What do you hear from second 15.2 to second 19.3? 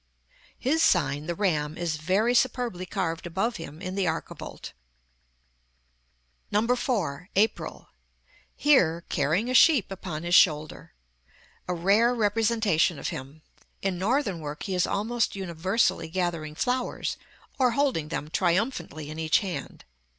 universally gathering flowers, or holding them triumphantly in